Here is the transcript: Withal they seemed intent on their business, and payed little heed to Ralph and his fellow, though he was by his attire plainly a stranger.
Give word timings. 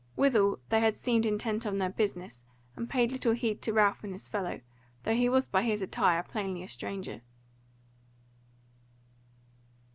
Withal 0.15 0.57
they 0.69 0.91
seemed 0.93 1.27
intent 1.27 1.63
on 1.63 1.77
their 1.77 1.91
business, 1.91 2.41
and 2.75 2.89
payed 2.89 3.11
little 3.11 3.33
heed 3.33 3.61
to 3.61 3.71
Ralph 3.71 4.03
and 4.03 4.13
his 4.13 4.27
fellow, 4.27 4.61
though 5.03 5.13
he 5.13 5.29
was 5.29 5.47
by 5.47 5.61
his 5.61 5.83
attire 5.83 6.23
plainly 6.23 6.63
a 6.63 6.67
stranger. 6.67 7.21